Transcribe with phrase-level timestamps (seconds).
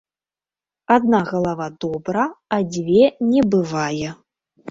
[0.95, 2.25] Адна галава добра,
[2.57, 3.03] а дзве
[3.35, 4.09] не бывае.